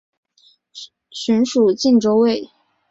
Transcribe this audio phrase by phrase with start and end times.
[1.11, 2.49] 寻属靖州卫。